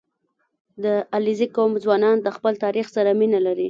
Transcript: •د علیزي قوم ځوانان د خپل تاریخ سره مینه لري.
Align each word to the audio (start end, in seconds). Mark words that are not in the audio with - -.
•د 0.83 0.85
علیزي 1.15 1.47
قوم 1.55 1.71
ځوانان 1.83 2.17
د 2.21 2.27
خپل 2.37 2.53
تاریخ 2.63 2.85
سره 2.95 3.09
مینه 3.19 3.39
لري. 3.45 3.59